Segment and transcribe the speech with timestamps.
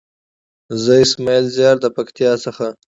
[0.81, 2.67] زه اسماعيل زيار د پکتيا څخه.